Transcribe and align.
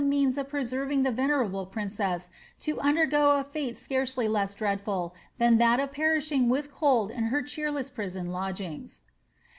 389 0.03 0.33
the 0.33 0.35
iiMtns 0.35 0.41
of 0.41 0.49
preaerving 0.89 1.03
the 1.03 1.11
venerable 1.11 1.67
priacess 1.67 2.29
to 2.59 2.79
undergo 2.79 3.39
a 3.39 3.43
fate 3.43 3.77
scarcely 3.77 4.27
leM 4.27 4.47
dreadful 4.55 5.13
than 5.37 5.59
that 5.59 5.79
of 5.79 5.91
perishing 5.91 6.49
with 6.49 6.71
cold 6.71 7.11
in 7.11 7.25
her 7.25 7.43
cheerless 7.43 7.91
prison 7.91 8.31
lodgings. 8.31 9.03